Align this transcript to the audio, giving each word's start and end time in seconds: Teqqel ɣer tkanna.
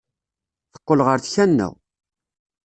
Teqqel 0.73 0.99
ɣer 1.07 1.17
tkanna. 1.19 1.67